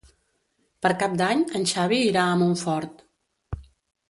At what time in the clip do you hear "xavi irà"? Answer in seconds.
1.73-2.25